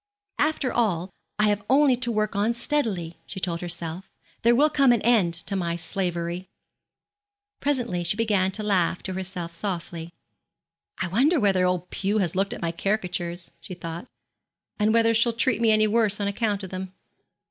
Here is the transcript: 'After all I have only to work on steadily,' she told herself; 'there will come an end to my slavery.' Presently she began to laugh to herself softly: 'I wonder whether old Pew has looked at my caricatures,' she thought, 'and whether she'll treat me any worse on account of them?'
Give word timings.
'After 0.39 0.73
all 0.73 1.11
I 1.37 1.49
have 1.49 1.61
only 1.69 1.95
to 1.97 2.11
work 2.11 2.35
on 2.35 2.55
steadily,' 2.55 3.19
she 3.27 3.39
told 3.39 3.61
herself; 3.61 4.09
'there 4.41 4.55
will 4.55 4.71
come 4.71 4.91
an 4.91 5.01
end 5.03 5.35
to 5.45 5.55
my 5.55 5.75
slavery.' 5.75 6.49
Presently 7.59 8.03
she 8.03 8.17
began 8.17 8.49
to 8.53 8.63
laugh 8.63 9.03
to 9.03 9.13
herself 9.13 9.53
softly: 9.53 10.11
'I 11.03 11.07
wonder 11.09 11.39
whether 11.39 11.65
old 11.67 11.91
Pew 11.91 12.17
has 12.17 12.35
looked 12.35 12.51
at 12.51 12.63
my 12.63 12.71
caricatures,' 12.71 13.51
she 13.59 13.75
thought, 13.75 14.07
'and 14.79 14.91
whether 14.91 15.13
she'll 15.13 15.33
treat 15.33 15.61
me 15.61 15.69
any 15.69 15.85
worse 15.85 16.19
on 16.19 16.27
account 16.27 16.63
of 16.63 16.71
them?' 16.71 16.91